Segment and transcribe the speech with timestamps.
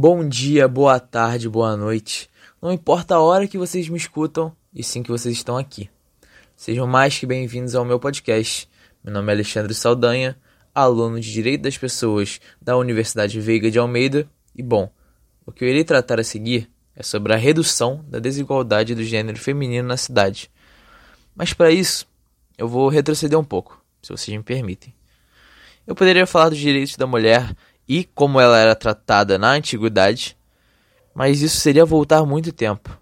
[0.00, 2.30] Bom dia, boa tarde, boa noite.
[2.62, 5.90] Não importa a hora que vocês me escutam, e sim que vocês estão aqui.
[6.54, 8.68] Sejam mais que bem-vindos ao meu podcast.
[9.02, 10.38] Meu nome é Alexandre Saldanha,
[10.72, 14.30] aluno de Direito das Pessoas da Universidade Veiga de Almeida.
[14.54, 14.88] E bom,
[15.44, 19.36] o que eu irei tratar a seguir é sobre a redução da desigualdade do gênero
[19.36, 20.48] feminino na cidade.
[21.34, 22.06] Mas para isso,
[22.56, 24.94] eu vou retroceder um pouco, se vocês me permitem.
[25.84, 27.52] Eu poderia falar dos direitos da mulher
[27.88, 30.36] e como ela era tratada na antiguidade,
[31.14, 32.96] mas isso seria voltar muito tempo.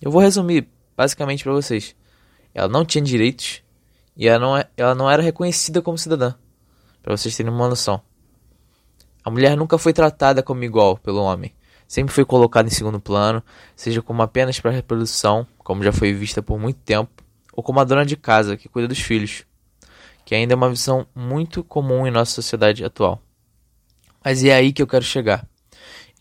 [0.00, 1.94] Eu vou resumir basicamente para vocês.
[2.54, 3.62] Ela não tinha direitos
[4.16, 6.34] e ela não, é, ela não era reconhecida como cidadã,
[7.02, 8.00] para vocês terem uma noção.
[9.24, 11.54] A mulher nunca foi tratada como igual pelo homem.
[11.86, 13.42] Sempre foi colocada em segundo plano,
[13.76, 17.84] seja como apenas para reprodução, como já foi vista por muito tempo, ou como a
[17.84, 19.44] dona de casa que cuida dos filhos,
[20.24, 23.20] que ainda é uma visão muito comum em nossa sociedade atual.
[24.24, 25.46] Mas é aí que eu quero chegar.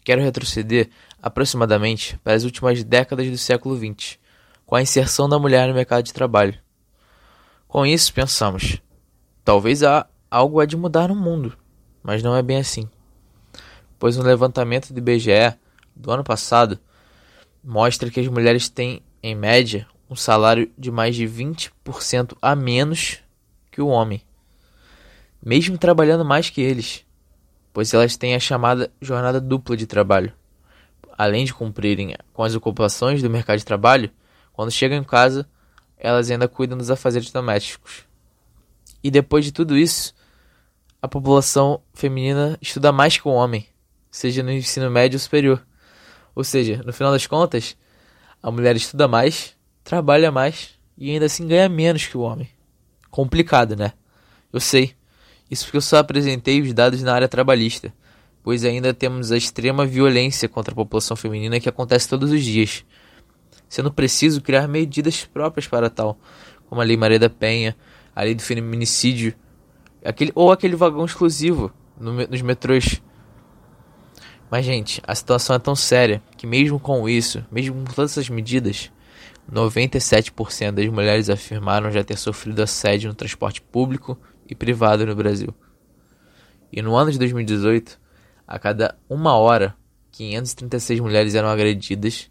[0.04, 0.90] Quero retroceder
[1.22, 4.18] aproximadamente para as últimas décadas do século XX,
[4.66, 6.58] com a inserção da mulher no mercado de trabalho.
[7.68, 8.82] Com isso, pensamos:
[9.46, 11.56] talvez há algo a de mudar no mundo,
[12.02, 12.90] mas não é bem assim.
[14.00, 15.56] Pois um levantamento do IBGE
[15.96, 16.80] do ano passado
[17.64, 23.20] mostra que as mulheres têm, em média, um salário de mais de 20% a menos
[23.70, 24.24] que o homem,
[25.42, 27.06] mesmo trabalhando mais que eles
[27.74, 30.34] pois elas têm a chamada jornada dupla de trabalho.
[31.18, 34.12] Além de cumprirem com as ocupações do mercado de trabalho,
[34.54, 35.48] quando chegam em casa,
[35.98, 38.06] elas ainda cuidam dos afazeres domésticos.
[39.04, 40.14] E depois de tudo isso,
[41.02, 43.68] a população feminina estuda mais que o homem,
[44.10, 45.66] seja no ensino médio ou superior.
[46.36, 47.76] Ou seja, no final das contas,
[48.42, 52.50] a mulher estuda mais, trabalha mais e ainda assim ganha menos que o homem.
[53.10, 53.94] Complicado, né?
[54.54, 54.96] Eu sei.
[55.52, 57.94] Isso porque eu só apresentei os dados na área trabalhista,
[58.42, 62.86] pois ainda temos a extrema violência contra a população feminina que acontece todos os dias,
[63.68, 66.18] sendo preciso criar medidas próprias para tal,
[66.70, 67.76] como a Lei Maria da Penha,
[68.16, 69.36] a Lei do Feminicídio,
[70.06, 71.70] aquele, ou aquele vagão exclusivo
[72.00, 73.02] no, nos metrôs.
[74.50, 78.30] Mas, gente, a situação é tão séria que, mesmo com isso, mesmo com todas essas
[78.30, 78.90] medidas,
[79.52, 84.18] 97% das mulheres afirmaram já ter sofrido assédio no transporte público
[84.52, 85.56] e privado no Brasil.
[86.74, 87.98] E no ano de 2018,
[88.46, 89.74] a cada uma hora,
[90.12, 92.30] 536 mulheres eram agredidas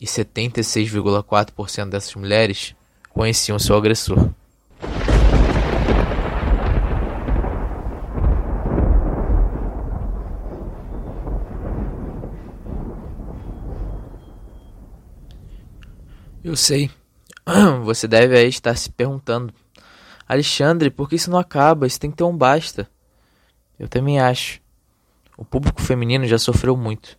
[0.00, 2.74] e 76,4% dessas mulheres
[3.10, 4.30] conheciam seu agressor.
[16.42, 16.90] Eu sei.
[17.84, 19.54] Você deve aí estar se perguntando
[20.32, 21.86] Alexandre, por que isso não acaba?
[21.86, 22.88] Isso tem que ter um basta.
[23.78, 24.60] Eu também acho.
[25.36, 27.18] O público feminino já sofreu muito.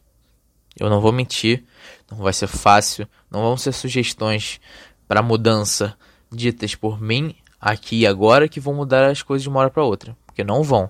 [0.79, 1.63] Eu não vou mentir,
[2.09, 4.59] não vai ser fácil, não vão ser sugestões
[5.07, 5.95] para mudança
[6.31, 9.83] ditas por mim aqui e agora que vão mudar as coisas de uma hora para
[9.83, 10.89] outra, porque não vão.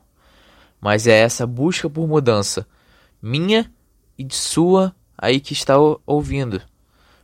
[0.79, 2.65] Mas é essa busca por mudança
[3.21, 3.69] minha
[4.17, 6.61] e de sua aí que está ouvindo.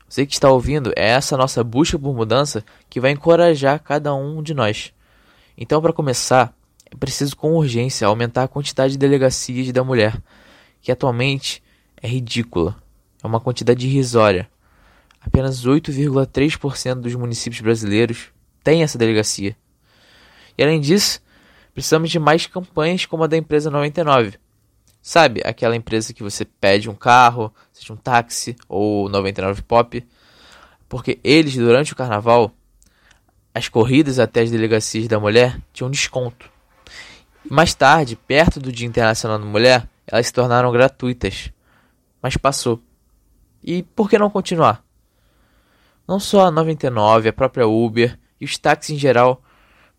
[0.10, 4.42] Você que está ouvindo, é essa nossa busca por mudança que vai encorajar cada um
[4.42, 4.92] de nós.
[5.56, 6.52] Então, para começar,
[6.92, 10.20] é preciso com urgência aumentar a quantidade de delegacias da mulher,
[10.82, 11.62] que atualmente
[12.02, 12.76] é ridícula.
[13.24, 14.50] É uma quantidade irrisória.
[15.22, 18.30] Apenas 8,3% dos municípios brasileiros
[18.64, 19.56] têm essa delegacia.
[20.58, 21.22] E além disso,
[21.72, 24.40] precisamos de mais campanhas como a da empresa 99
[25.02, 30.06] Sabe, aquela empresa que você pede um carro, seja um táxi ou 99 Pop,
[30.88, 32.54] porque eles durante o carnaval
[33.54, 36.50] as corridas até as delegacias da mulher tinham desconto.
[37.50, 41.52] Mais tarde, perto do Dia Internacional da Mulher, elas se tornaram gratuitas.
[42.22, 42.82] Mas passou.
[43.64, 44.84] E por que não continuar?
[46.08, 49.42] Não só a 99, a própria Uber e os táxis em geral,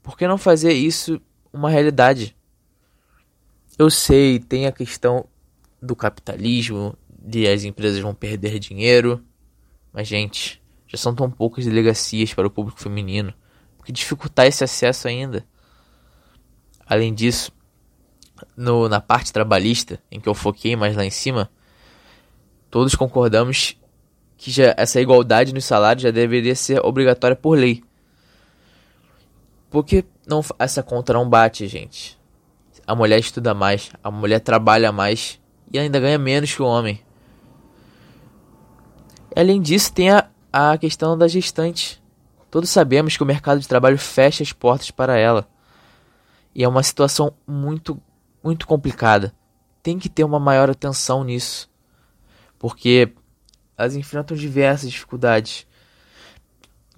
[0.02, 1.20] por que não fazer isso
[1.52, 2.36] uma realidade?
[3.80, 5.24] Eu sei, tem a questão
[5.80, 9.24] do capitalismo, de as empresas vão perder dinheiro.
[9.90, 13.32] Mas, gente, já são tão poucas delegacias para o público feminino.
[13.78, 15.46] Porque dificultar esse acesso ainda.
[16.84, 17.52] Além disso,
[18.54, 21.50] no, na parte trabalhista, em que eu foquei mais lá em cima,
[22.70, 23.78] todos concordamos
[24.36, 27.82] que já, essa igualdade nos salários já deveria ser obrigatória por lei.
[29.70, 32.19] Porque não, essa conta não bate, gente
[32.90, 35.40] a mulher estuda mais, a mulher trabalha mais
[35.72, 37.00] e ainda ganha menos que o homem.
[39.36, 42.02] Além disso, tem a, a questão da gestante.
[42.50, 45.48] Todos sabemos que o mercado de trabalho fecha as portas para ela.
[46.52, 48.02] E é uma situação muito,
[48.42, 49.32] muito complicada.
[49.84, 51.70] tem que ter uma maior atenção nisso,
[52.58, 53.14] porque
[53.78, 55.64] elas enfrentam diversas dificuldades,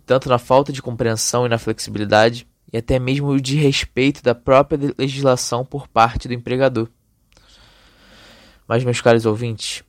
[0.07, 4.35] tanto na falta de compreensão e na flexibilidade, e até mesmo o de respeito da
[4.35, 6.89] própria legislação por parte do empregador.
[8.67, 9.85] Mas, meus caros ouvintes,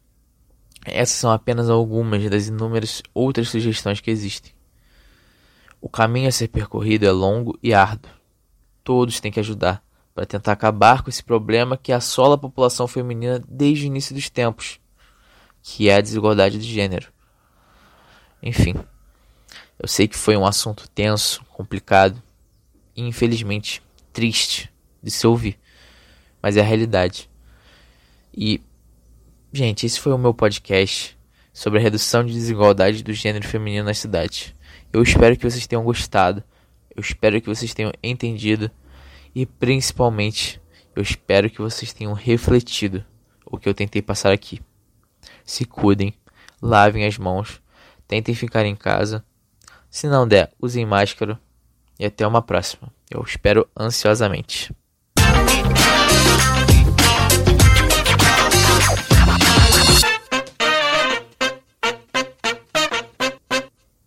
[0.85, 4.51] essas são apenas algumas das inúmeras outras sugestões que existem.
[5.79, 8.11] O caminho a ser percorrido é longo e árduo.
[8.83, 9.81] Todos têm que ajudar
[10.13, 14.29] para tentar acabar com esse problema que assola a população feminina desde o início dos
[14.29, 14.79] tempos,
[15.61, 17.11] que é a desigualdade de gênero.
[18.41, 18.75] Enfim,
[19.79, 22.21] eu sei que foi um assunto tenso, complicado
[22.95, 23.81] infelizmente
[24.11, 25.59] triste de se ouvir,
[26.41, 27.29] mas é a realidade.
[28.33, 28.61] E,
[29.51, 31.17] gente, esse foi o meu podcast
[31.51, 34.55] sobre a redução de desigualdade do gênero feminino na cidade.
[34.91, 36.43] Eu espero que vocês tenham gostado,
[36.95, 38.69] eu espero que vocês tenham entendido
[39.35, 40.61] e principalmente
[40.95, 43.03] eu espero que vocês tenham refletido
[43.45, 44.61] o que eu tentei passar aqui.
[45.43, 46.13] Se cuidem,
[46.61, 47.61] lavem as mãos,
[48.07, 49.23] tentem ficar em casa.
[49.89, 51.39] Se não der, usem máscara
[51.99, 52.91] e até uma próxima.
[53.09, 54.73] Eu espero ansiosamente.